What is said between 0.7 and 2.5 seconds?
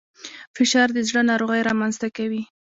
د زړه ناروغۍ رامنځته کوي